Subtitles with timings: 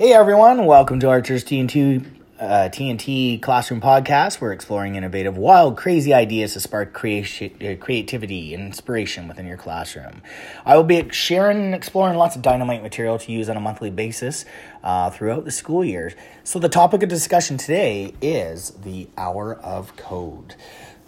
[0.00, 2.06] Hey everyone, welcome to Archer's TNT,
[2.38, 4.40] uh, TNT Classroom Podcast.
[4.40, 9.58] We're exploring innovative, wild, crazy ideas to spark creation, uh, creativity and inspiration within your
[9.58, 10.22] classroom.
[10.64, 13.90] I will be sharing and exploring lots of dynamite material to use on a monthly
[13.90, 14.46] basis
[14.82, 16.14] uh, throughout the school year.
[16.44, 20.54] So the topic of discussion today is the Hour of Code.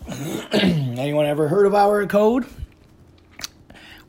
[0.53, 2.45] Anyone ever heard of Hour of Code?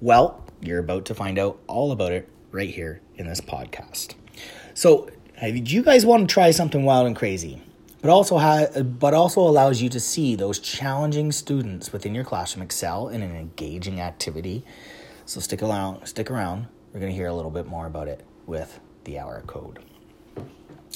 [0.02, 4.16] Well, you're about to find out all about it right here in this podcast.
[4.74, 5.10] So,
[5.42, 7.62] you guys want to try something wild and crazy,
[8.02, 12.63] but also ha- but also allows you to see those challenging students within your classroom
[12.63, 14.63] excel in an engaging activity?
[15.26, 16.05] So stick around.
[16.05, 16.68] Stick around.
[16.94, 19.80] We're going to hear a little bit more about it with the hour code.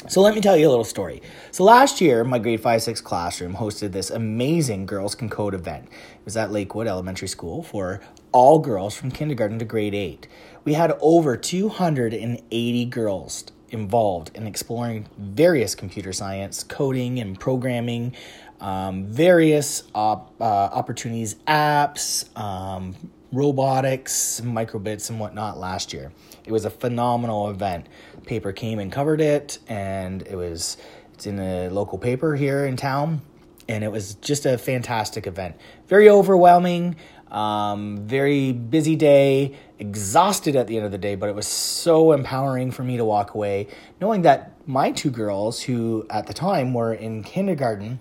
[0.08, 1.24] So let me tell you a little story.
[1.52, 5.86] So last year, my grade 5 6 classroom hosted this amazing Girls Can Code event.
[5.86, 8.00] It was at Lakewood Elementary School for
[8.32, 10.28] all girls from kindergarten to grade 8.
[10.64, 18.16] We had over 280 girls involved in exploring various computer science, coding, and programming,
[18.62, 22.96] um, various op- uh, opportunities, apps, um,
[23.32, 26.12] robotics, microbits, and whatnot last year.
[26.46, 27.88] It was a phenomenal event.
[28.26, 30.78] Paper came and covered it, and it was
[31.14, 33.22] it's in a local paper here in town,
[33.68, 35.56] and it was just a fantastic event.
[35.88, 36.96] Very overwhelming.
[37.32, 42.12] Um, very busy day, exhausted at the end of the day, but it was so
[42.12, 43.68] empowering for me to walk away
[44.00, 48.00] knowing that my two girls, who at the time were in kindergarten,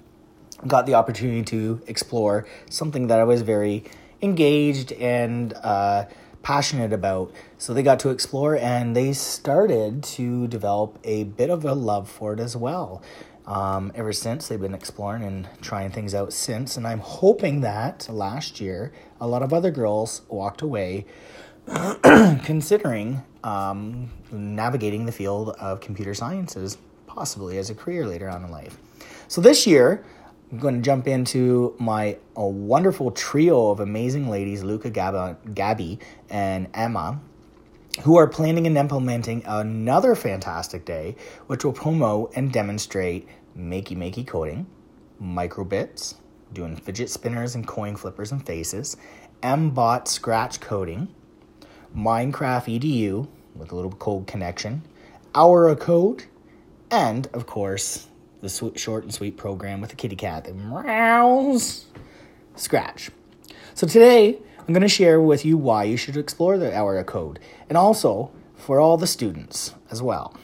[0.66, 3.84] got the opportunity to explore something that I was very
[4.22, 6.06] engaged and uh,
[6.42, 7.32] passionate about.
[7.58, 12.08] So they got to explore and they started to develop a bit of a love
[12.08, 13.02] for it as well.
[13.47, 18.08] Um, ever since they've been exploring and trying things out since, and I'm hoping that
[18.11, 21.06] last year a lot of other girls walked away
[22.44, 28.50] considering um, navigating the field of computer sciences, possibly as a career later on in
[28.50, 28.78] life.
[29.28, 30.05] So this year,
[30.53, 35.99] I'm going to jump into my a wonderful trio of amazing ladies, Luca, Gab- Gabby,
[36.31, 37.20] and Emma,
[38.03, 41.16] who are planning and implementing another fantastic day,
[41.49, 43.26] which will promote and demonstrate
[43.56, 44.67] makey makey coding,
[45.22, 46.17] microbits,
[46.53, 48.97] doing fidget spinners and coin flippers and faces,
[49.43, 51.09] MBOT scratch coding,
[51.97, 54.83] Minecraft EDU with a little code connection,
[55.34, 56.25] Hour of Code,
[56.91, 58.09] and of course
[58.43, 61.87] the sweet, short and sweet program with the kitty cat that meows,
[62.55, 63.11] Scratch.
[63.75, 67.06] So today I'm going to share with you why you should explore the Hour of
[67.06, 67.38] Code,
[67.69, 70.34] and also for all the students as well.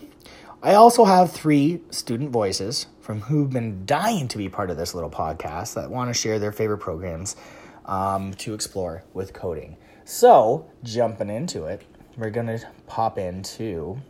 [0.63, 4.95] I also have three student voices from who've been dying to be part of this
[4.95, 7.37] little podcast that want to share their favorite programs
[7.85, 9.77] um, to explore with coding.
[10.05, 11.83] So, jumping into it,
[12.17, 14.01] we're going to pop into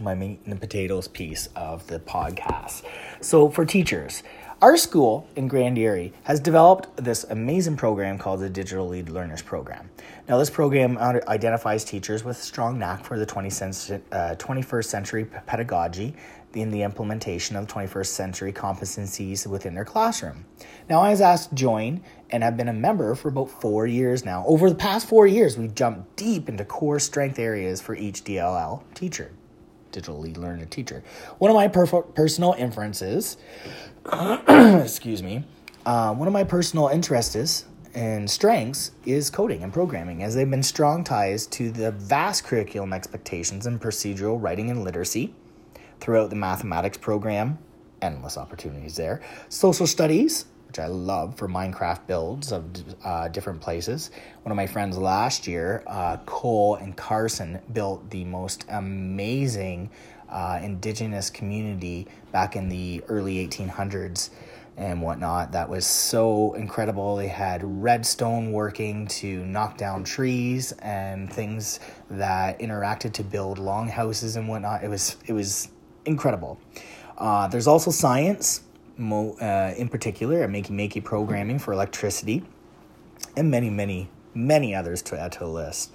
[0.00, 2.82] my meat and potatoes piece of the podcast.
[3.20, 4.22] So, for teachers,
[4.60, 9.42] our school in Grand Erie has developed this amazing program called the Digital Lead Learners
[9.42, 9.90] Program.
[10.28, 16.14] Now, this program identifies teachers with strong knack for the 20th, uh, 21st century pedagogy
[16.56, 20.44] in the implementation of 21st century competencies within their classroom.
[20.88, 24.24] Now, I was asked to join and have been a member for about four years
[24.24, 24.44] now.
[24.46, 28.82] Over the past four years, we've jumped deep into core strength areas for each DLL
[28.94, 29.32] teacher,
[29.92, 31.02] digitally learned teacher.
[31.38, 33.36] One of my personal inferences,
[34.48, 35.44] excuse me,
[35.86, 40.62] uh, one of my personal interests and strengths is coding and programming, as they've been
[40.62, 45.32] strong ties to the vast curriculum expectations in procedural writing and literacy
[46.04, 47.56] throughout the mathematics program.
[48.02, 49.22] Endless opportunities there.
[49.48, 52.66] Social studies, which I love for Minecraft builds of
[53.02, 54.10] uh, different places.
[54.42, 59.88] One of my friends last year, uh, Cole and Carson, built the most amazing
[60.28, 64.28] uh, indigenous community back in the early 1800s
[64.76, 65.52] and whatnot.
[65.52, 67.16] That was so incredible.
[67.16, 74.36] They had redstone working to knock down trees and things that interacted to build longhouses
[74.36, 74.84] and whatnot.
[74.84, 75.68] It was it was
[76.04, 76.60] incredible.
[77.16, 78.62] Uh, there's also science,
[78.96, 82.42] mo- uh, in particular, at Makey Makey programming for electricity,
[83.36, 85.92] and many, many, many others to add to the list.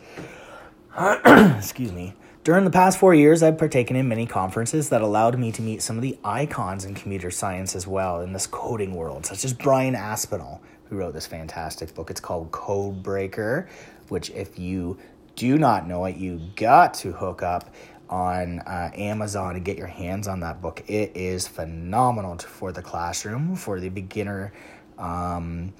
[1.25, 2.13] Excuse me.
[2.43, 5.81] During the past four years, I've partaken in many conferences that allowed me to meet
[5.81, 9.53] some of the icons in computer science as well in this coding world, such as
[9.53, 12.09] Brian Aspinall, who wrote this fantastic book.
[12.09, 13.69] It's called Code Breaker,
[14.07, 14.97] which, if you
[15.35, 17.73] do not know it, you got to hook up
[18.09, 20.83] on uh, Amazon and get your hands on that book.
[20.87, 24.51] It is phenomenal for the classroom, for the beginner
[24.97, 25.73] um,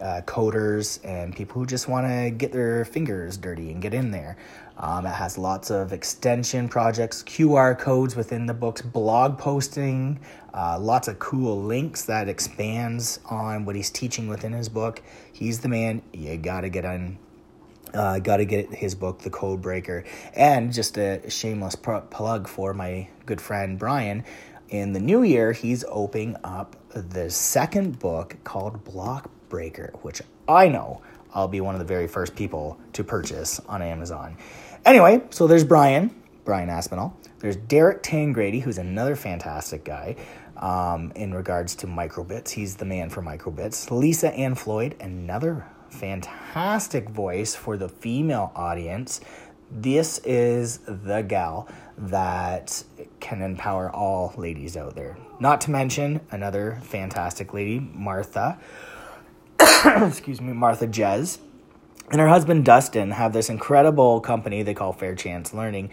[0.00, 4.10] uh, coders and people who just want to get their fingers dirty and get in
[4.10, 4.36] there.
[4.78, 10.18] Um, it has lots of extension projects, QR codes within the books, blog posting,
[10.54, 15.02] uh, lots of cool links that expands on what he's teaching within his book.
[15.30, 16.00] He's the man.
[16.14, 17.18] You got to get on
[17.94, 20.04] uh, got to get his book, The Code Breaker.
[20.34, 24.24] And just a shameless plug for my good friend Brian.
[24.68, 30.68] In the new year, he's opening up the second book called Block Breaker, which I
[30.68, 31.02] know
[31.34, 34.36] I'll be one of the very first people to purchase on Amazon.
[34.84, 36.14] Anyway, so there's Brian,
[36.44, 37.16] Brian Aspinall.
[37.40, 40.16] There's Derek Tangrady, who's another fantastic guy
[40.56, 42.50] um, in regards to microbits.
[42.50, 43.90] He's the man for microbits.
[43.90, 49.20] Lisa Ann Floyd, another fantastic voice for the female audience.
[49.70, 52.82] This is the gal that
[53.20, 55.16] can empower all ladies out there.
[55.38, 58.58] Not to mention another fantastic lady, Martha.
[59.84, 61.38] excuse me, Martha Jez
[62.10, 65.90] and her husband Dustin have this incredible company they call Fair Chance Learning,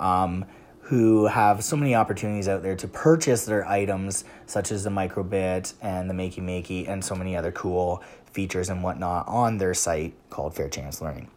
[0.00, 0.44] um,
[0.90, 5.72] who have so many opportunities out there to purchase their items, such as the microbit
[5.80, 8.02] and the Makey Makey, and so many other cool
[8.32, 11.30] features and whatnot on their site called Fair Chance Learning.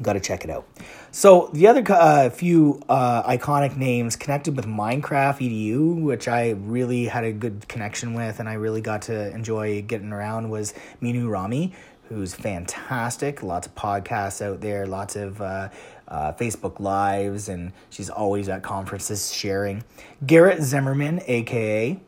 [0.00, 0.66] Got to check it out.
[1.10, 7.04] So the other uh, few uh, iconic names connected with Minecraft EDU, which I really
[7.04, 10.72] had a good connection with, and I really got to enjoy getting around, was
[11.02, 11.74] Meenoo Rami,
[12.08, 13.42] who's fantastic.
[13.42, 15.68] Lots of podcasts out there, lots of uh,
[16.08, 19.84] uh, Facebook Lives, and she's always at conferences sharing.
[20.26, 22.00] Garrett Zimmerman, aka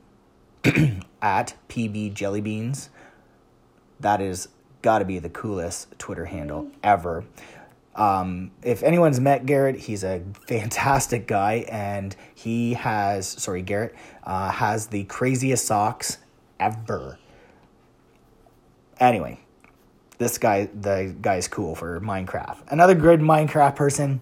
[1.23, 2.89] at PB Jellybeans.
[4.01, 4.49] That is
[4.83, 7.25] got to be the coolest Twitter handle ever.
[7.95, 14.51] Um, if anyone's met Garrett, he's a fantastic guy, and he has sorry, Garrett uh,
[14.51, 16.19] has the craziest socks
[16.61, 17.19] ever.
[19.01, 19.41] Anyway,
[20.19, 22.59] this guy, the guy's cool for Minecraft.
[22.69, 24.21] Another good Minecraft person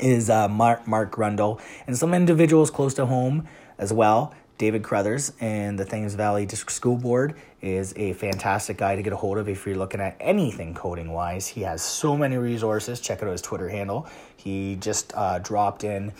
[0.00, 3.46] is uh, Mark, Mark Grundle, and some individuals close to home
[3.78, 4.34] as well.
[4.58, 9.12] David Crothers and the Thames Valley District School Board is a fantastic guy to get
[9.12, 11.46] a hold of if you're looking at anything coding wise.
[11.46, 13.00] He has so many resources.
[13.00, 14.06] Check out his Twitter handle.
[14.36, 16.12] He just uh, dropped in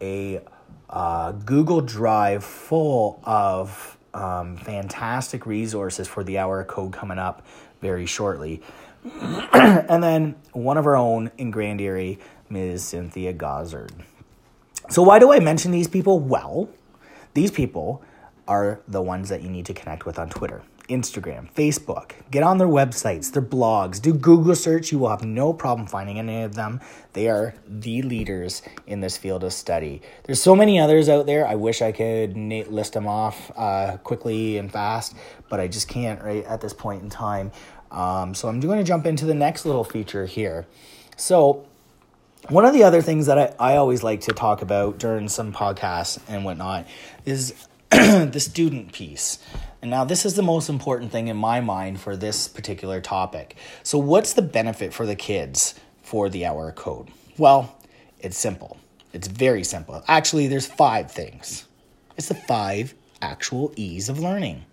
[0.00, 0.40] a
[0.88, 7.44] uh, Google Drive full of um, fantastic resources for the hour of code coming up
[7.80, 8.62] very shortly.
[9.52, 12.18] and then one of our own in Grand Erie,
[12.48, 12.84] Ms.
[12.84, 13.92] Cynthia Gozzard.
[14.90, 16.18] So, why do I mention these people?
[16.18, 16.68] Well,
[17.34, 18.02] these people
[18.48, 22.12] are the ones that you need to connect with on Twitter, Instagram, Facebook.
[22.30, 24.92] Get on their websites, their blogs, do Google search.
[24.92, 26.80] You will have no problem finding any of them.
[27.12, 30.02] They are the leaders in this field of study.
[30.24, 31.46] There's so many others out there.
[31.46, 35.16] I wish I could list them off uh, quickly and fast,
[35.48, 37.52] but I just can't right at this point in time.
[37.90, 40.66] Um, so I'm going to jump into the next little feature here.
[41.16, 41.66] So
[42.48, 45.52] one of the other things that I, I always like to talk about during some
[45.52, 46.86] podcasts and whatnot
[47.24, 47.54] is
[47.90, 49.38] the student piece.
[49.82, 53.56] And now, this is the most important thing in my mind for this particular topic.
[53.82, 57.08] So, what's the benefit for the kids for the hour code?
[57.38, 57.78] Well,
[58.18, 58.76] it's simple.
[59.14, 60.04] It's very simple.
[60.06, 61.66] Actually, there's five things.
[62.18, 64.64] It's the five actual E's of learning.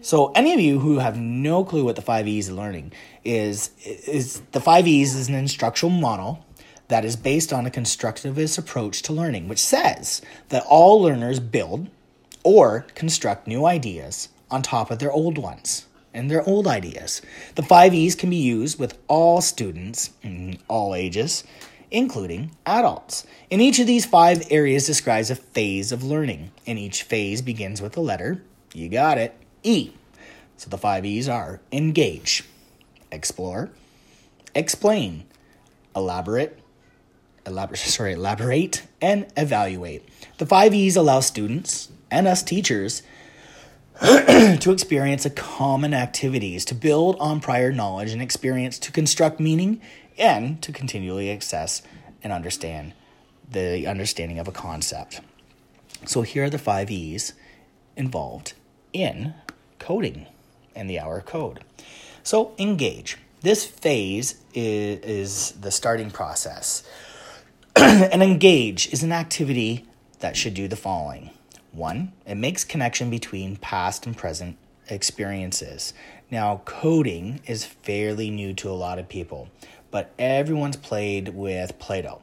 [0.00, 2.92] So, any of you who have no clue what the five E's of learning
[3.24, 6.44] is, is the five E's is an instructional model
[6.86, 11.88] that is based on a constructivist approach to learning, which says that all learners build
[12.42, 17.22] or construct new ideas on top of their old ones and their old ideas.
[17.54, 21.44] The five E's can be used with all students, mm, all ages,
[21.90, 23.26] including adults.
[23.50, 27.80] In each of these five areas describes a phase of learning, and each phase begins
[27.80, 28.42] with the letter,
[28.74, 29.92] you got it, E.
[30.56, 32.44] So the five E's are engage,
[33.12, 33.70] explore,
[34.54, 35.24] explain,
[35.94, 36.58] elaborate,
[37.46, 40.08] elaborate, sorry, elaborate, and evaluate.
[40.38, 43.02] The five E's allow students and us teachers
[44.00, 49.80] to experience a common activities, to build on prior knowledge and experience, to construct meaning,
[50.16, 51.82] and to continually access
[52.22, 52.92] and understand
[53.50, 55.20] the understanding of a concept.
[56.06, 57.32] So here are the five E's
[57.96, 58.52] involved
[58.92, 59.34] in
[59.78, 60.26] coding
[60.76, 61.64] and the hour code.
[62.22, 63.16] So engage.
[63.40, 66.88] This phase is, is the starting process.
[67.76, 69.86] and engage is an activity
[70.20, 71.30] that should do the following.
[71.72, 74.56] One, it makes connection between past and present
[74.88, 75.92] experiences.
[76.30, 79.48] Now, coding is fairly new to a lot of people,
[79.90, 82.22] but everyone's played with Play Doh.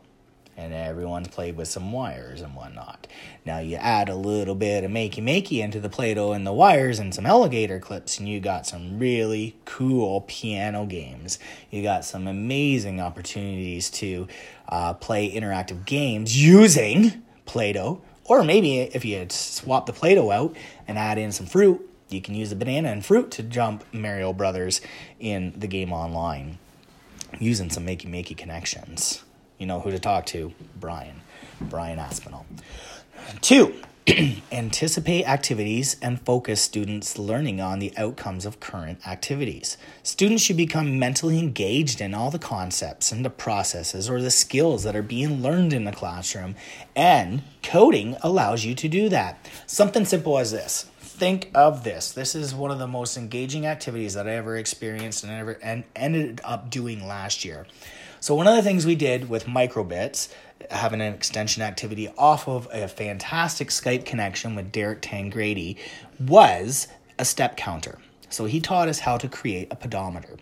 [0.58, 3.08] and everyone's played with some wires and whatnot.
[3.46, 7.00] Now you add a little bit of makey makey into the Play-Doh and the wires
[7.00, 11.40] and some alligator clips, and you got some really cool piano games.
[11.72, 14.28] You got some amazing opportunities to
[14.70, 20.55] uh, play interactive games using Play-Doh, or maybe if you swap the Play-Doh out
[20.88, 24.34] and add in some fruit, you can use the banana and fruit to jump Mario
[24.34, 24.82] Brothers
[25.20, 26.58] in the game online
[27.39, 29.24] using some makey makey connections.
[29.58, 30.54] You know who to talk to?
[30.80, 31.22] Brian.
[31.62, 32.46] Brian Aspinall.
[33.42, 33.74] Two,
[34.52, 39.78] anticipate activities and focus students' learning on the outcomes of current activities.
[40.04, 44.84] Students should become mentally engaged in all the concepts and the processes or the skills
[44.84, 46.56] that are being learned in the classroom,
[46.96, 49.50] and coding allows you to do that.
[49.66, 50.84] Something simple as this.
[51.00, 52.12] Think of this.
[52.12, 55.84] This is one of the most engaging activities that I ever experienced and ever and
[55.96, 57.66] ended up doing last year.
[58.20, 60.30] So one of the things we did with microbits,
[60.72, 65.78] having an extension activity off of a fantastic Skype connection with Derek Tangrady,
[66.20, 66.88] was
[67.20, 68.00] a step counter.
[68.30, 70.38] So he taught us how to create a pedometer.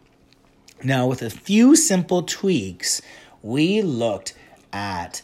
[0.84, 3.02] Now, with a few simple tweaks,
[3.42, 4.34] we looked
[4.72, 5.22] at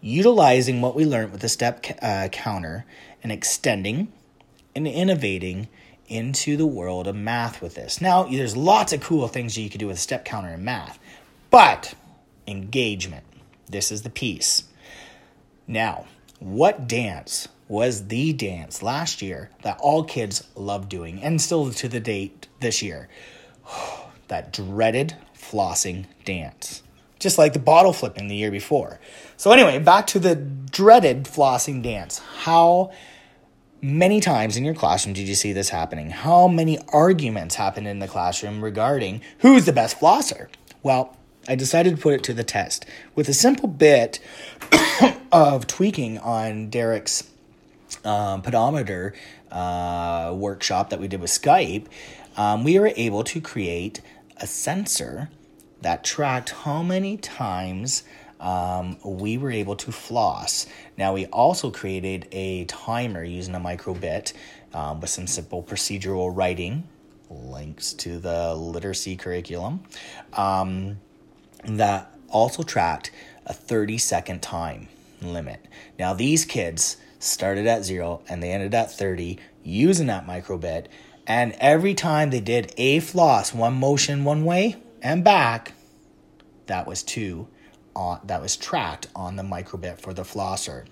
[0.00, 2.84] utilizing what we learned with the step uh, counter
[3.22, 4.12] and extending
[4.74, 5.68] and innovating
[6.06, 8.00] into the world of math with this.
[8.00, 10.98] Now, there's lots of cool things you could do with a step counter in math.
[11.54, 11.94] But
[12.48, 13.22] engagement,
[13.70, 14.64] this is the piece.
[15.68, 16.06] Now,
[16.40, 21.88] what dance was the dance last year that all kids love doing and still to
[21.88, 23.08] the date this year?
[24.26, 26.82] that dreaded flossing dance.
[27.20, 28.98] Just like the bottle flipping the year before.
[29.36, 32.18] So, anyway, back to the dreaded flossing dance.
[32.18, 32.90] How
[33.80, 36.10] many times in your classroom did you see this happening?
[36.10, 40.48] How many arguments happened in the classroom regarding who's the best flosser?
[40.82, 41.16] Well,
[41.48, 44.18] I decided to put it to the test with a simple bit
[45.32, 47.28] of tweaking on Derek's
[48.04, 49.14] um, pedometer
[49.50, 51.86] uh, workshop that we did with Skype.
[52.36, 54.00] Um, we were able to create
[54.38, 55.30] a sensor
[55.82, 58.04] that tracked how many times
[58.40, 60.66] um, we were able to floss.
[60.96, 64.32] Now, we also created a timer using a microbit
[64.72, 66.88] um, with some simple procedural writing,
[67.30, 69.82] links to the literacy curriculum.
[70.32, 70.98] Um,
[71.66, 73.10] that also tracked
[73.46, 74.88] a 30 second time
[75.20, 75.64] limit.
[75.98, 80.86] Now, these kids started at zero and they ended at 30 using that microbit.
[81.26, 85.72] And every time they did a floss, one motion one way and back,
[86.66, 87.48] that was two
[87.94, 90.84] on uh, that was tracked on the microbit for the flosser.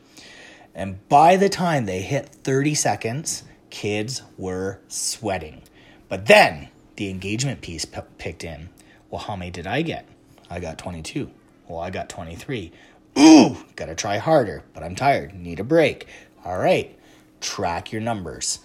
[0.75, 5.62] And by the time they hit 30 seconds, kids were sweating.
[6.09, 8.69] But then the engagement piece p- picked in.
[9.11, 10.07] Well, how many did I get?
[10.52, 11.30] I got 22.
[11.66, 12.73] Well, I got 23.
[13.18, 15.35] Ooh, gotta try harder, but I'm tired.
[15.35, 16.06] Need a break.
[16.44, 16.99] All right,
[17.40, 18.59] track your numbers.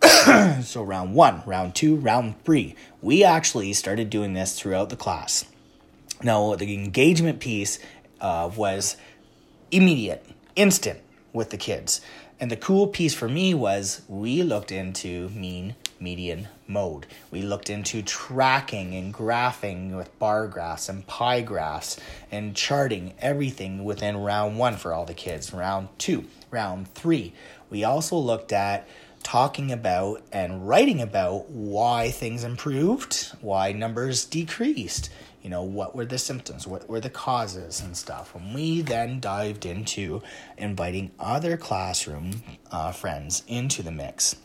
[0.62, 2.76] so, round one, round two, round three.
[3.00, 5.44] We actually started doing this throughout the class.
[6.22, 7.80] Now, the engagement piece
[8.20, 8.96] uh, was
[9.72, 11.00] immediate, instant
[11.32, 12.00] with the kids.
[12.38, 17.06] And the cool piece for me was we looked into mean, median, mode.
[17.30, 22.00] We looked into tracking and graphing with bar graphs and pie graphs
[22.30, 25.52] and charting everything within round one for all the kids.
[25.52, 27.34] Round two, round three.
[27.70, 28.88] We also looked at
[29.22, 35.10] talking about and writing about why things improved, why numbers decreased.
[35.42, 38.32] You know, what were the symptoms, what were the causes and stuff.
[38.34, 40.22] And we then dived into
[40.56, 44.36] inviting other classroom uh, friends into the mix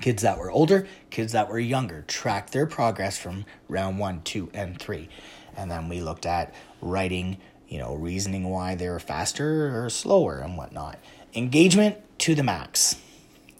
[0.00, 4.50] Kids that were older, kids that were younger, tracked their progress from round one, two,
[4.52, 5.08] and three.
[5.56, 7.38] And then we looked at writing,
[7.68, 10.98] you know, reasoning why they were faster or slower and whatnot.
[11.34, 12.96] Engagement to the max.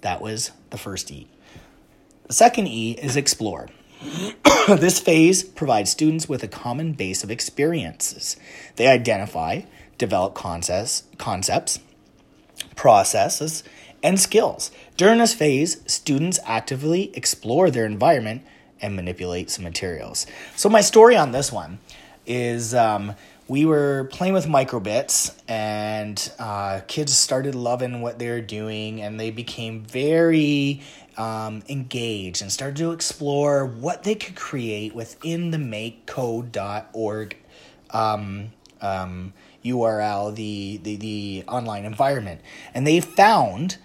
[0.02, 1.28] That was the first E.
[2.26, 3.68] The second E is explore.
[4.68, 8.37] this phase provides students with a common base of experiences.
[8.76, 9.62] They identify,
[9.97, 11.78] develop concepts, concepts
[12.75, 13.64] processes,
[14.02, 14.71] and skills.
[14.97, 18.43] During this phase, students actively explore their environment
[18.81, 20.26] and manipulate some materials.
[20.55, 21.81] So, my story on this one
[22.25, 23.15] is um,
[23.47, 29.21] we were playing with microbits, and uh, kids started loving what they were doing, and
[29.21, 30.81] they became very
[31.19, 37.37] um, engaged and started to explore what they could create within the makecode.org
[37.91, 38.50] um,
[38.81, 42.41] um, URL, the, the, the online environment.
[42.75, 43.76] And they found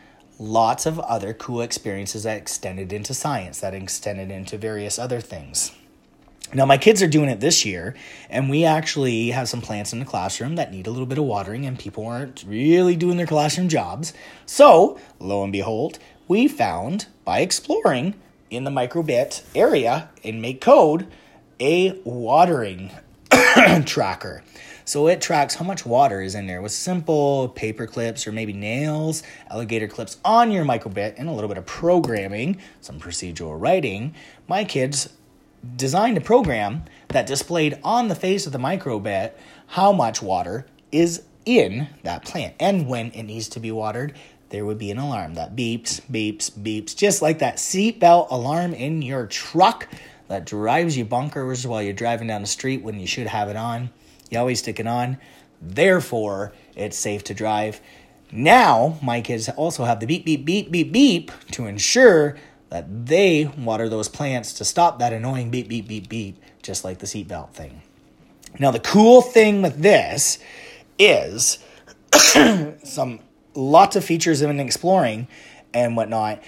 [0.41, 5.71] lots of other cool experiences that extended into science, that extended into various other things.
[6.51, 7.95] Now, my kids are doing it this year,
[8.29, 11.25] and we actually have some plants in the classroom that need a little bit of
[11.25, 14.13] watering, and people aren't really doing their classroom jobs.
[14.47, 18.15] So, lo and behold, we found by exploring
[18.49, 21.07] in the microbit area in Make Code
[21.59, 22.91] a watering
[23.85, 24.43] tracker.
[24.85, 28.53] So it tracks how much water is in there with simple paper clips or maybe
[28.53, 34.15] nails, alligator clips on your microbit, and a little bit of programming, some procedural writing.
[34.47, 35.09] My kids
[35.75, 39.31] designed a program that displayed on the face of the microbit
[39.67, 44.13] how much water is in that plant and when it needs to be watered
[44.49, 49.01] there would be an alarm that beeps beeps beeps just like that seatbelt alarm in
[49.01, 49.87] your truck
[50.27, 53.55] that drives you bonkers while you're driving down the street when you should have it
[53.55, 53.89] on
[54.31, 55.17] you always stick it on
[55.61, 57.79] therefore it's safe to drive
[58.31, 62.35] now my kids also have the beep beep beep beep beep to ensure
[62.71, 66.99] that they water those plants to stop that annoying beep, beep, beep, beep, just like
[66.99, 67.81] the seatbelt thing.
[68.59, 70.39] Now, the cool thing with this
[70.97, 71.59] is
[72.83, 73.19] some
[73.53, 75.27] lots of features in exploring
[75.73, 76.41] and whatnot.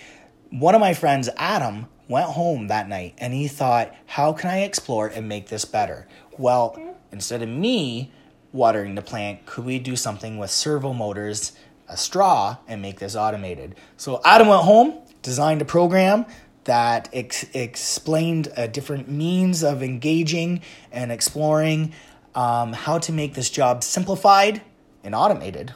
[0.49, 4.61] One of my friends, Adam, went home that night and he thought, How can I
[4.61, 6.07] explore and make this better?
[6.37, 8.11] Well, instead of me
[8.51, 11.53] watering the plant, could we do something with servo motors,
[11.87, 13.75] a straw, and make this automated?
[13.95, 16.25] So Adam went home, designed a program
[16.65, 21.93] that ex- explained a different means of engaging and exploring
[22.35, 24.61] um, how to make this job simplified
[25.03, 25.73] and automated.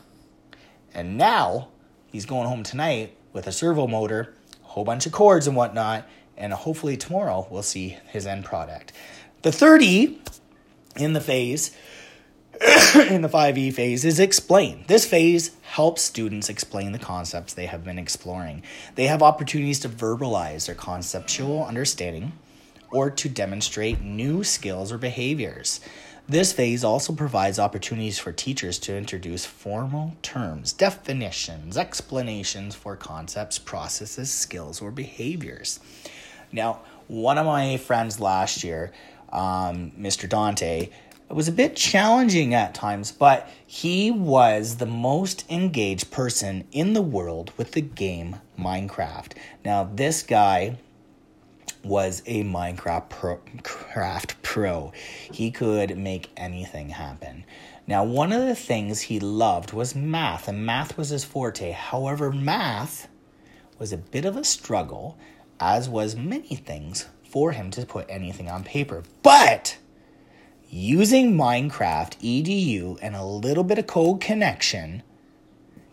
[0.94, 1.70] And now
[2.12, 6.08] he's going home tonight with a servo motor, a whole bunch of cords and whatnot,
[6.36, 8.94] and hopefully tomorrow we'll see his end product.
[9.44, 10.22] The 30
[10.99, 11.75] in the phase
[13.09, 14.83] in the 5e phase is explain.
[14.87, 18.63] This phase helps students explain the concepts they have been exploring.
[18.95, 22.31] They have opportunities to verbalize their conceptual understanding
[22.91, 25.81] or to demonstrate new skills or behaviors.
[26.27, 33.59] This phase also provides opportunities for teachers to introduce formal terms, definitions, explanations for concepts,
[33.59, 35.79] processes, skills, or behaviors.
[36.51, 38.91] Now, one of my friends last year,
[39.31, 40.27] um, Mr.
[40.27, 40.89] Dante,
[41.29, 46.93] it was a bit challenging at times, but he was the most engaged person in
[46.93, 49.34] the world with the game Minecraft.
[49.65, 50.78] Now, this guy
[51.84, 54.93] was a Minecraft pro, craft pro.
[55.32, 57.43] He could make anything happen.
[57.86, 61.71] Now, one of the things he loved was math, and math was his forte.
[61.71, 63.08] However, math
[63.80, 65.17] was a bit of a struggle,
[65.60, 69.03] as was many things, for him to put anything on paper.
[69.23, 69.77] But
[70.69, 75.03] using Minecraft EDU and a little bit of code connection,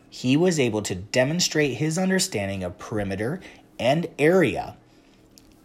[0.08, 3.40] he was able to demonstrate his understanding of perimeter
[3.78, 4.76] and area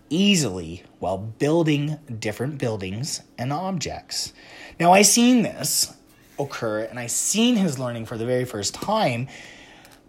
[0.09, 4.33] easily while building different buildings and objects.
[4.79, 5.93] Now, I seen this
[6.39, 9.27] occur and I seen his learning for the very first time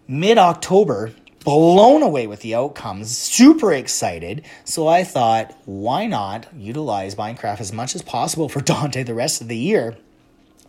[0.07, 1.13] mid October
[1.43, 4.43] blown away with the outcomes, super excited.
[4.63, 9.41] So I thought, why not utilize Minecraft as much as possible for Dante the rest
[9.41, 9.97] of the year?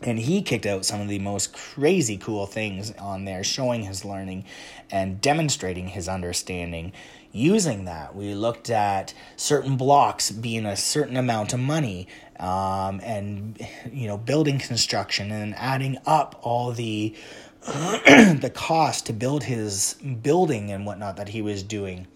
[0.01, 4.05] And he kicked out some of the most crazy cool things on there, showing his
[4.05, 4.45] learning
[4.91, 6.93] and demonstrating his understanding
[7.33, 8.15] using that.
[8.15, 12.09] We looked at certain blocks being a certain amount of money
[12.39, 17.15] um, and, you know, building construction and adding up all the
[17.64, 22.09] the cost to build his building and whatnot that he was doing.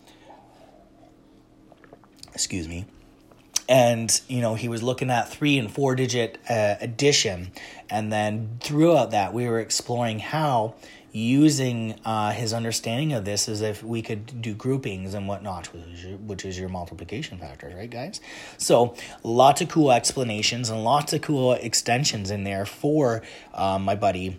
[2.35, 2.87] Excuse me.
[3.68, 7.52] And, you know, he was looking at three and four digit uh, addition.
[7.88, 10.74] And then throughout that, we were exploring how
[11.12, 15.82] using uh, his understanding of this is if we could do groupings and whatnot, which
[15.87, 18.20] is, your, which is your multiplication factors, right, guys?
[18.59, 23.22] So, lots of cool explanations and lots of cool extensions in there for
[23.54, 24.38] uh, my buddy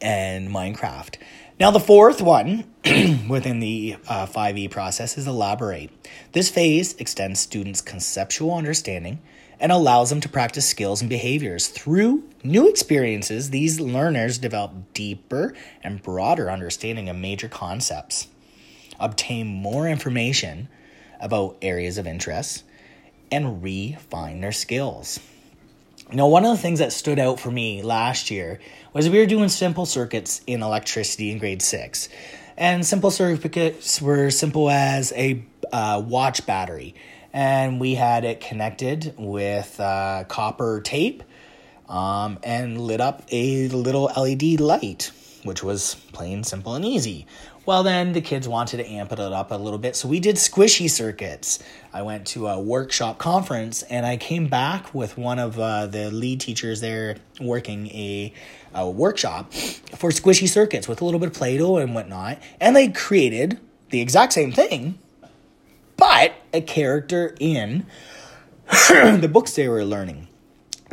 [0.00, 1.16] and Minecraft.
[1.60, 2.64] Now, the fourth one
[3.28, 5.90] within the uh, 5e process is elaborate.
[6.32, 9.20] This phase extends students' conceptual understanding
[9.60, 11.66] and allows them to practice skills and behaviors.
[11.66, 18.28] Through new experiences, these learners develop deeper and broader understanding of major concepts,
[19.00, 20.68] obtain more information
[21.20, 22.62] about areas of interest,
[23.32, 25.18] and refine their skills.
[26.10, 28.60] Now, one of the things that stood out for me last year
[28.94, 32.08] was we were doing simple circuits in electricity in grade six.
[32.56, 36.94] And simple circuits were simple as a uh, watch battery.
[37.34, 41.22] And we had it connected with uh, copper tape
[41.90, 45.12] um, and lit up a little LED light
[45.44, 47.26] which was plain, simple, and easy.
[47.68, 50.36] Well, then the kids wanted to amp it up a little bit, so we did
[50.36, 51.58] squishy circuits.
[51.92, 56.10] I went to a workshop conference and I came back with one of uh, the
[56.10, 58.32] lead teachers there working a,
[58.72, 62.38] a workshop for squishy circuits with a little bit of Play Doh and whatnot.
[62.58, 64.98] And they created the exact same thing,
[65.98, 67.84] but a character in
[68.88, 70.28] the books they were learning.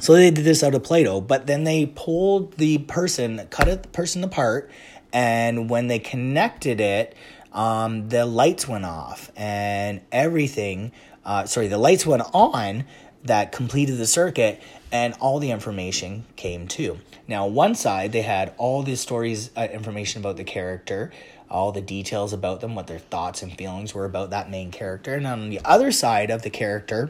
[0.01, 3.69] So they did this out of Play Doh, but then they pulled the person, cut
[3.69, 4.69] it, the person apart,
[5.15, 7.15] and when they connected it,
[7.53, 10.91] um, the lights went off and everything.
[11.23, 12.83] Uh, sorry, the lights went on
[13.23, 16.99] that completed the circuit, and all the information came too.
[17.29, 21.11] Now, one side they had all the stories, uh, information about the character,
[21.49, 25.15] all the details about them, what their thoughts and feelings were about that main character,
[25.15, 27.09] and on the other side of the character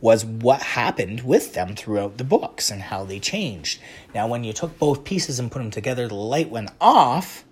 [0.00, 3.80] was what happened with them throughout the books and how they changed.
[4.14, 7.44] Now, when you took both pieces and put them together, the light went off,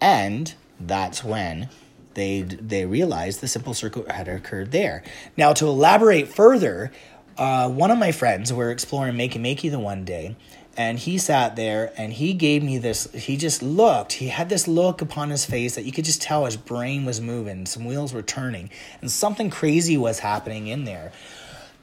[0.00, 1.68] and that's when
[2.14, 5.02] they they realized the simple circuit had occurred there.
[5.36, 6.90] Now, to elaborate further,
[7.36, 10.36] uh, one of my friends were exploring Makey Makey the one day,
[10.78, 14.68] and he sat there and he gave me this he just looked he had this
[14.68, 18.14] look upon his face that you could just tell his brain was moving some wheels
[18.14, 18.70] were turning
[19.02, 21.12] and something crazy was happening in there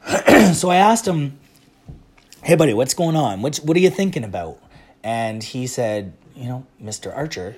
[0.54, 1.38] so i asked him
[2.44, 4.58] hey buddy what's going on what, what are you thinking about
[5.04, 7.56] and he said you know mr archer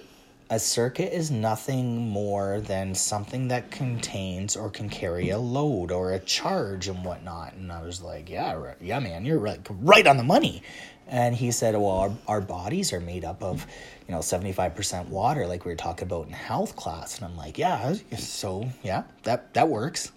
[0.49, 6.13] a circuit is nothing more than something that contains or can carry a load or
[6.13, 7.53] a charge and whatnot.
[7.55, 10.63] And I was like, yeah, yeah, man, you're right, right on the money.
[11.09, 13.65] And he said, well, our, our bodies are made up of,
[14.07, 17.17] you know, 75% water, like we were talking about in health class.
[17.17, 20.11] And I'm like, yeah, so yeah, that, that works.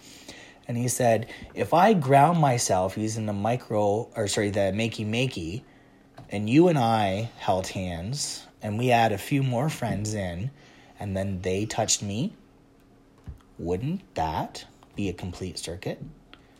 [0.66, 5.62] And he said, if I ground myself using the micro, or sorry, the makey makey,
[6.29, 10.50] and you and I held hands, and we had a few more friends in,
[10.98, 12.35] and then they touched me,
[13.59, 14.64] wouldn't that
[14.96, 16.03] be a complete circuit?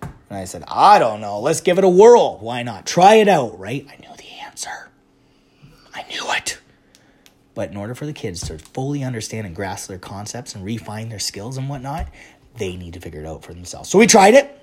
[0.03, 1.41] And I said, I don't know.
[1.41, 2.39] Let's give it a whirl.
[2.39, 2.87] Why not?
[2.87, 3.87] Try it out, right?
[3.91, 4.10] I the
[4.51, 4.89] answer.
[5.95, 6.59] I knew it.
[7.55, 11.09] But in order for the kids to fully understand and grasp their concepts and refine
[11.09, 12.09] their skills and whatnot,
[12.57, 13.89] they need to figure it out for themselves.
[13.89, 14.59] So we tried it,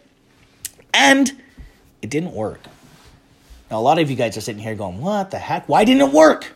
[0.93, 1.31] and
[2.01, 2.61] it didn't work.
[3.69, 5.67] Now, a lot of you guys are sitting here going, What the heck?
[5.67, 6.53] Why didn't it work?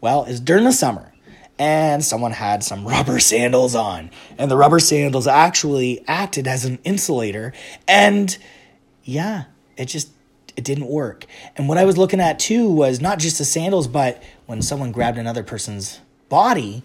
[0.00, 1.12] Well, it's during the summer
[1.58, 4.10] and someone had some rubber sandals on.
[4.38, 7.52] And the rubber sandals actually acted as an insulator.
[7.86, 8.36] And
[9.04, 9.44] yeah,
[9.76, 10.10] it just
[10.60, 11.24] it didn't work.
[11.56, 14.92] And what I was looking at too was not just the sandals, but when someone
[14.92, 16.82] grabbed another person's body,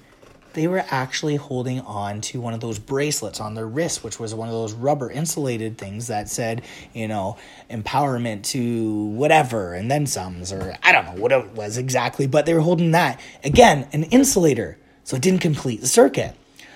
[0.53, 4.33] they were actually holding on to one of those bracelets on their wrist, which was
[4.33, 6.61] one of those rubber insulated things that said,
[6.93, 7.35] you know,
[7.69, 12.45] empowerment to whatever and then some's, or I don't know what it was exactly, but
[12.45, 13.19] they were holding that.
[13.43, 14.77] Again, an insulator.
[15.03, 16.33] So it didn't complete the circuit.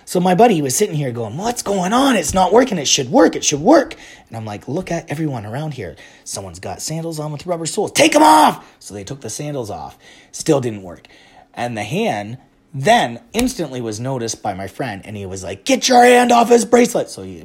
[0.09, 2.15] So my buddy was sitting here going, What's going on?
[2.15, 2.79] It's not working.
[2.79, 3.35] It should work.
[3.35, 3.93] It should work.
[4.27, 5.97] And I'm like, Look at everyone around here.
[6.23, 7.91] Someone's got sandals on with rubber soles.
[7.91, 8.67] Take them off.
[8.79, 9.99] So they took the sandals off.
[10.31, 11.07] Still didn't work.
[11.53, 12.39] And the hand
[12.73, 16.49] then instantly was noticed by my friend and he was like get your hand off
[16.49, 17.41] his bracelet so he,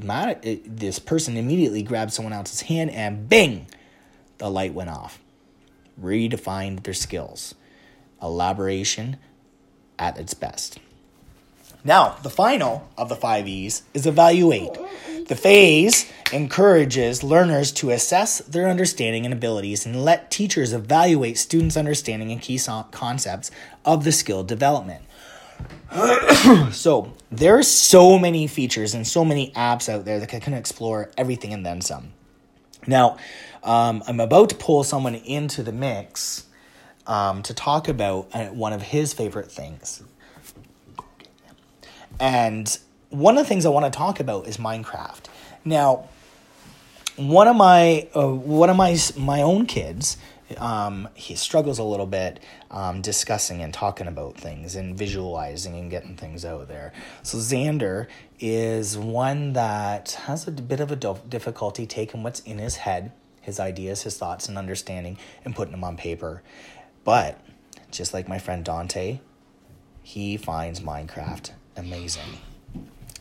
[0.66, 3.66] this person immediately grabbed someone else's hand and bing
[4.36, 5.18] the light went off
[5.98, 7.54] redefined their skills
[8.20, 9.16] elaboration
[9.98, 10.78] at its best
[11.84, 14.70] now the final of the five e's is evaluate
[15.26, 21.78] the phase encourages learners to assess their understanding and abilities and let teachers evaluate students'
[21.78, 23.50] understanding and key concepts
[23.86, 25.02] of the skill development.
[26.72, 31.54] so there's so many features and so many apps out there that can explore everything
[31.54, 32.12] and then some.
[32.86, 33.16] Now,
[33.62, 36.44] um, I'm about to pull someone into the mix
[37.06, 40.02] um, to talk about uh, one of his favorite things.
[42.20, 42.78] And
[43.10, 45.26] one of the things I want to talk about is Minecraft.
[45.64, 46.08] Now,
[47.16, 50.16] one of my uh, one of my my own kids
[50.58, 55.90] um, he struggles a little bit um, discussing and talking about things and visualizing and
[55.90, 56.92] getting things out there.
[57.22, 62.76] So Xander is one that has a bit of a difficulty taking what's in his
[62.76, 66.42] head, his ideas, his thoughts, and understanding, and putting them on paper.
[67.04, 67.40] But
[67.90, 69.20] just like my friend Dante,
[70.02, 72.38] he finds Minecraft amazing.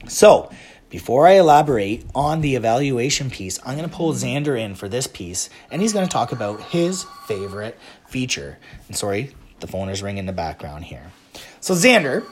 [0.07, 0.51] So
[0.89, 5.07] before I elaborate on the evaluation piece, I'm going to pull Xander in for this
[5.07, 8.59] piece, and he's going to talk about his favorite feature.
[8.87, 11.11] And sorry, the phone is ringing in the background here.
[11.61, 12.23] So, Xander,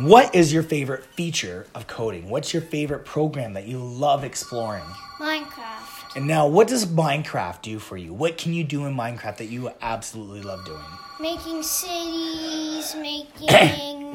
[0.00, 2.28] what is your favorite feature of coding?
[2.28, 4.84] What's your favorite program that you love exploring?
[5.18, 6.16] Minecraft.
[6.16, 8.12] And now, what does Minecraft do for you?
[8.12, 10.80] What can you do in Minecraft that you absolutely love doing?
[11.18, 14.12] Making cities, making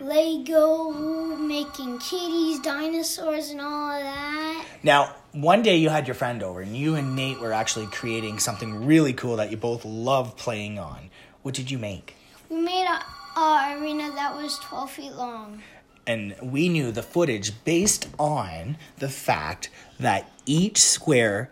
[0.00, 0.92] Lego,
[1.36, 4.66] making kitties, dinosaurs, and all of that.
[4.82, 8.38] Now, one day you had your friend over, and you and Nate were actually creating
[8.38, 11.10] something really cool that you both love playing on.
[11.42, 12.16] What did you make?
[12.48, 15.62] We made a, a arena that was 12 feet long.
[16.06, 21.50] And we knew the footage based on the fact that each square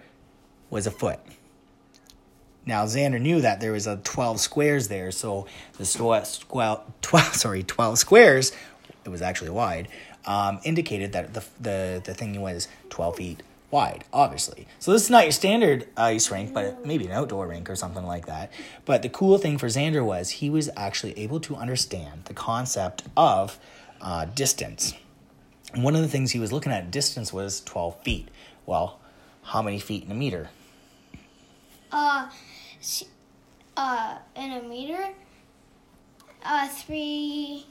[0.71, 1.21] was a foot.
[2.67, 5.47] Now Xander knew that there was a 12 squares there, so
[5.79, 8.53] the squ- squ- 12 sorry 12 squares,
[9.05, 9.89] it was actually wide,
[10.27, 14.67] um, indicated that the, the the thing was 12 feet wide, obviously.
[14.79, 18.05] So this is not your standard ice rink, but maybe an outdoor rink or something
[18.05, 18.53] like that.
[18.85, 23.05] But the cool thing for Xander was he was actually able to understand the concept
[23.17, 23.59] of
[24.01, 24.95] uh, distance.
[25.73, 28.29] And one of the things he was looking at distance was 12 feet.
[28.67, 28.99] Well,
[29.45, 30.51] how many feet in a meter?
[31.93, 32.29] Uh,
[33.77, 35.09] uh, in a meter,
[36.45, 37.67] uh, three,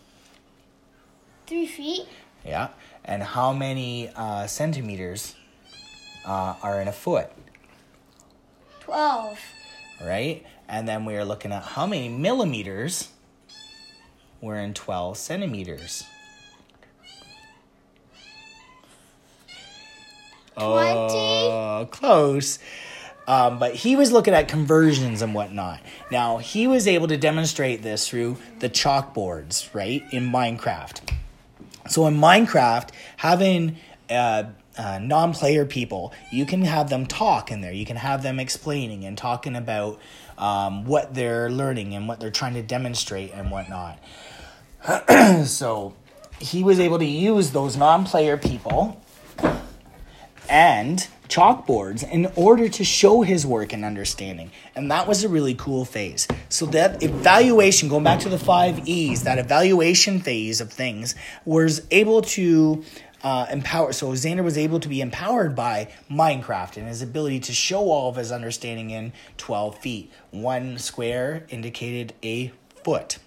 [1.47, 2.05] three feet.
[2.45, 2.69] Yeah.
[3.05, 5.35] And how many uh, centimeters
[6.25, 7.31] uh, are in a foot,
[8.81, 9.39] 12.
[10.05, 10.45] right?
[10.67, 13.09] And then we are looking at how many millimeters
[14.41, 16.03] were in 12 centimeters.
[20.55, 22.59] Oh, close.
[23.29, 25.81] Um, but he was looking at conversions and whatnot.
[26.09, 31.13] Now, he was able to demonstrate this through the chalkboards, right, in Minecraft.
[31.87, 33.77] So, in Minecraft, having
[34.09, 37.71] uh, uh, non player people, you can have them talk in there.
[37.71, 39.99] You can have them explaining and talking about
[40.39, 43.99] um, what they're learning and what they're trying to demonstrate and whatnot.
[45.45, 45.93] so,
[46.39, 48.99] he was able to use those non player people
[50.49, 54.51] and chalkboards in order to show his work and understanding.
[54.75, 56.27] And that was a really cool phase.
[56.49, 61.15] So that evaluation, going back to the five E's, that evaluation phase of things
[61.45, 62.83] was able to
[63.23, 63.93] uh, empower.
[63.93, 68.09] So Xander was able to be empowered by Minecraft and his ability to show all
[68.09, 70.11] of his understanding in 12 feet.
[70.31, 72.51] One square indicated a
[72.83, 73.19] foot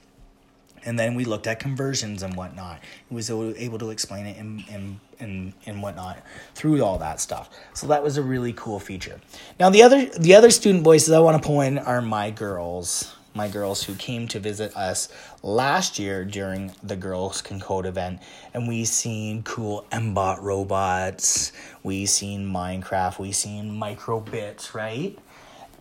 [0.85, 2.81] and then we looked at conversions and whatnot.
[3.09, 6.18] He was able to explain it and and and and whatnot
[6.55, 7.51] through all that stuff.
[7.75, 9.21] So that was a really cool feature.
[9.59, 13.14] Now the other the other student voices I want to pull in are my girls.
[13.35, 15.09] My girls who came to visit us
[15.42, 18.21] last year during the Girls Can Code event,
[18.53, 21.51] and we seen cool Mbot robots,
[21.83, 25.18] we seen Minecraft, we seen microbits, right?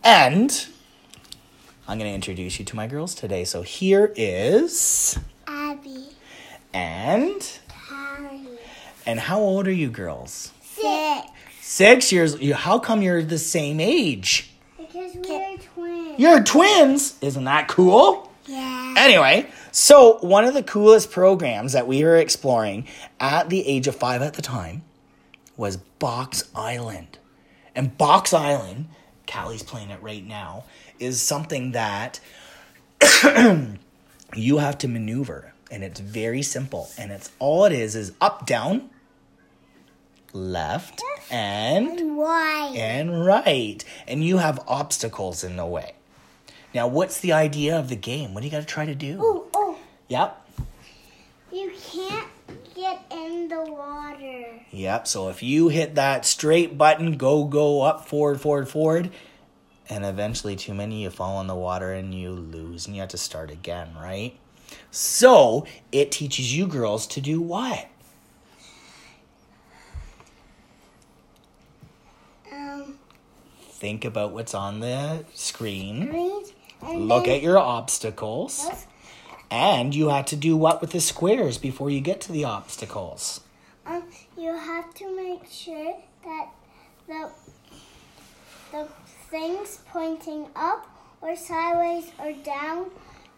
[0.01, 0.65] And
[1.87, 3.43] I'm going to introduce you to my girls today.
[3.43, 5.17] So here is
[5.47, 6.09] Abbie.
[6.73, 8.47] and Callie.
[9.05, 10.51] and how old are you girls?
[10.61, 11.27] Six.
[11.61, 12.51] 6 years.
[12.51, 14.51] How come you're the same age?
[14.77, 16.19] Because we are twins.
[16.19, 17.17] You're twins.
[17.21, 18.31] Isn't that cool?
[18.45, 18.95] Yeah.
[18.97, 22.87] Anyway, so one of the coolest programs that we were exploring
[23.19, 24.83] at the age of 5 at the time
[25.57, 27.17] was Box Island.
[27.75, 28.87] And Box Island,
[29.27, 30.65] Callie's playing it right now,
[31.01, 32.19] is something that
[34.35, 35.53] you have to maneuver.
[35.69, 36.89] And it's very simple.
[36.97, 38.89] And it's all it is is up down
[40.33, 42.73] left and Why?
[42.75, 43.83] and right.
[44.07, 45.93] And you have obstacles in the way.
[46.73, 48.33] Now what's the idea of the game?
[48.33, 49.17] What do you got to try to do?
[49.19, 49.77] Oh, oh.
[50.07, 50.37] yep.
[51.51, 52.27] You can't
[52.75, 54.61] get in the water.
[54.71, 55.07] yep.
[55.07, 59.11] So if you hit that straight button go go up forward forward forward
[59.91, 63.09] and eventually too many you fall in the water and you lose and you have
[63.09, 64.33] to start again right?
[64.89, 67.87] So it teaches you girls to do what?
[72.51, 72.97] Um,
[73.59, 76.41] think about what's on the screen.
[76.81, 78.69] Look at your obstacles.
[79.49, 83.41] And you have to do what with the squares before you get to the obstacles?
[83.85, 84.03] Um,
[84.37, 86.49] you have to make sure that
[87.07, 87.31] the
[88.71, 88.87] the
[89.31, 90.87] things pointing up
[91.21, 92.85] or sideways or down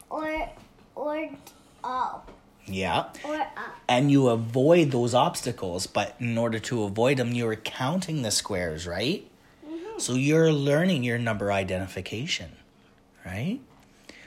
[0.10, 0.50] or
[0.96, 1.30] or
[1.84, 2.30] up.
[2.66, 3.10] Yeah.
[3.26, 3.76] Or up.
[3.90, 8.88] and you avoid those obstacles but in order to avoid them you're counting the squares
[8.88, 9.30] right?
[9.66, 10.00] Mhm.
[10.02, 12.52] so you're learning your number identification
[13.26, 13.60] right?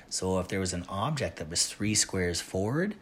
[0.08, 2.94] So if there was an object that was three squares forward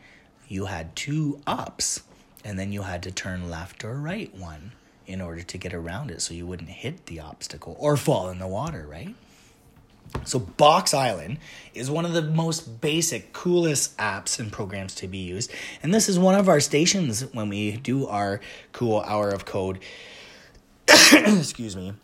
[0.49, 2.03] you had two ups
[2.45, 4.73] and then you had to turn left or right one
[5.07, 8.39] in order to get around it so you wouldn't hit the obstacle or fall in
[8.39, 9.15] the water right
[10.25, 11.39] so Box Island
[11.75, 15.51] is one of the most basic, coolest apps and programs to be used.
[15.83, 18.41] And this is one of our stations when we do our
[18.71, 19.81] cool hour of code
[21.13, 21.95] excuse me,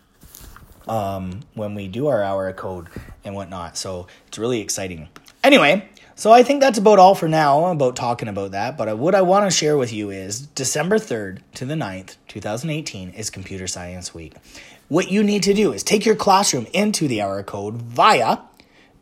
[0.88, 2.88] um, when we do our hour of code
[3.24, 3.76] and whatnot.
[3.76, 5.08] So it's really exciting.
[5.42, 8.76] Anyway, so I think that's about all for now about talking about that.
[8.76, 13.10] But what I want to share with you is December 3rd to the 9th, 2018
[13.10, 14.34] is Computer Science Week.
[14.88, 18.40] What you need to do is take your classroom into the hour code via,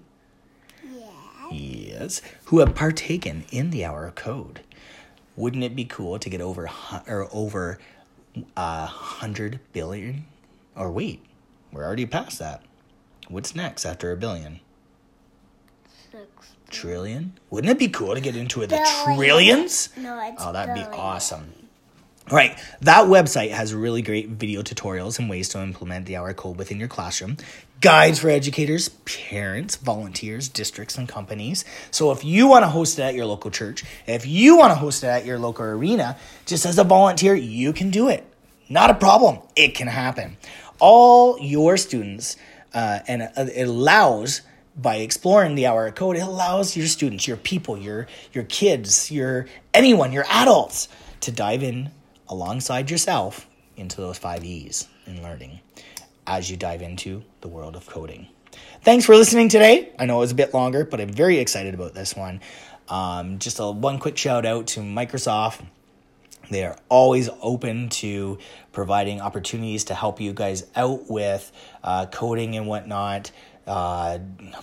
[1.51, 4.61] Yes, who have partaken in the hour of code.
[5.35, 6.69] Wouldn't it be cool to get over
[7.07, 7.79] or over
[8.55, 10.25] a hundred billion?
[10.75, 11.23] Or wait,
[11.71, 12.63] we're already past that.
[13.27, 14.59] What's next after a billion?
[16.11, 16.53] Six.
[16.69, 17.33] Trillion?
[17.49, 19.89] Wouldn't it be cool to get into the trillions?
[19.97, 21.53] No, it's Oh, that'd be awesome.
[22.31, 26.57] Right, that website has really great video tutorials and ways to implement the hour code
[26.57, 27.37] within your classroom,
[27.85, 31.63] guides for educators, parents, volunteers, districts, and companies.
[31.91, 34.75] So if you want to host it at your local church, if you want to
[34.75, 36.17] host it at your local arena,
[36.47, 38.25] just as a volunteer, you can do it.
[38.69, 39.37] Not a problem.
[39.55, 40.37] It can happen.
[40.79, 42.37] All your students,
[42.73, 44.41] uh, and uh, it allows
[44.75, 49.11] by exploring the hour of code, it allows your students, your people, your your kids,
[49.11, 49.45] your
[49.75, 50.87] anyone, your adults
[51.21, 51.91] to dive in
[52.27, 55.59] alongside yourself into those five E's in learning
[56.27, 58.27] as you dive into the world of coding.
[58.81, 59.91] Thanks for listening today.
[59.99, 62.41] I know it was a bit longer, but I'm very excited about this one.
[62.87, 65.65] Um, just a one quick shout out to Microsoft.
[66.49, 68.37] They are always open to
[68.71, 71.51] providing opportunities to help you guys out with
[71.83, 73.31] uh, coding and whatnot.
[73.65, 74.19] Uh,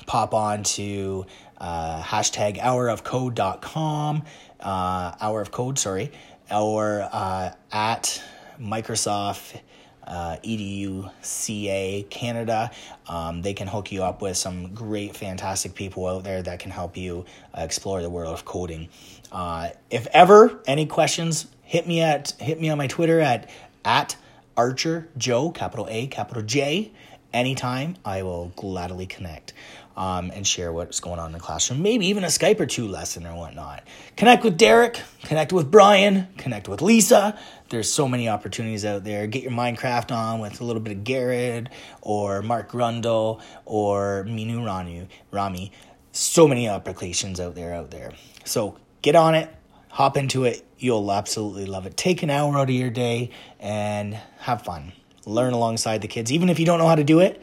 [0.07, 1.27] pop on to
[1.59, 4.22] uh, hashtag hourofcode.com,
[4.61, 6.12] uh, hour of code, sorry,
[6.51, 8.22] or uh, at
[8.61, 9.61] Microsoft
[10.07, 12.71] uh, edu ca canada.
[13.07, 16.71] Um, they can hook you up with some great fantastic people out there that can
[16.71, 17.25] help you
[17.57, 18.88] uh, explore the world of coding.
[19.31, 23.49] Uh, if ever any questions hit me at hit me on my twitter at
[23.85, 24.17] at
[24.57, 26.93] archer joe capital a capital j.
[27.33, 29.55] Anytime i will gladly connect
[29.97, 31.83] um, and share what's going on in the classroom.
[31.83, 33.85] Maybe even a Skype or two lesson or whatnot.
[34.17, 37.39] Connect with Derek, connect with Brian, connect with Lisa.
[37.69, 39.27] There's so many opportunities out there.
[39.27, 41.69] Get your Minecraft on with a little bit of Garrett
[42.01, 45.73] or Mark Grundle or Meenoo Ranu, Rami.
[46.13, 48.13] So many applications out there, out there.
[48.45, 49.49] So get on it,
[49.89, 50.67] hop into it.
[50.79, 51.97] You'll absolutely love it.
[51.97, 54.93] Take an hour out of your day and have fun.
[55.25, 56.33] Learn alongside the kids.
[56.33, 57.43] Even if you don't know how to do it,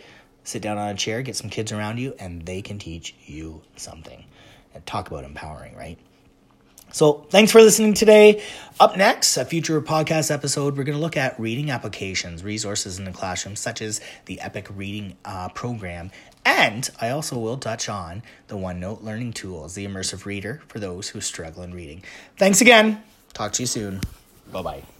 [0.49, 3.61] sit down on a chair, get some kids around you, and they can teach you
[3.75, 4.25] something.
[4.73, 5.97] And talk about empowering, right?
[6.91, 8.43] So, thanks for listening today.
[8.79, 13.05] Up next, a future podcast episode, we're going to look at reading applications, resources in
[13.05, 16.09] the classroom, such as the EPIC reading uh, program.
[16.45, 21.09] And I also will touch on the OneNote learning tools, the immersive reader for those
[21.09, 22.03] who struggle in reading.
[22.37, 23.03] Thanks again.
[23.33, 24.01] Talk to you soon.
[24.51, 24.98] Bye bye.